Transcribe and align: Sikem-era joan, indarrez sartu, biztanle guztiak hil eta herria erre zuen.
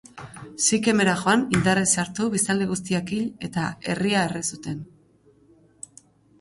Sikem-era 0.67 1.13
joan, 1.23 1.43
indarrez 1.57 1.83
sartu, 1.91 2.31
biztanle 2.37 2.69
guztiak 2.73 3.13
hil 3.17 3.29
eta 3.51 3.69
herria 3.95 4.27
erre 4.33 4.45
zuen. 4.59 4.85